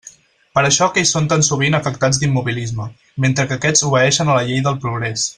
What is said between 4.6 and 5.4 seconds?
del progrés.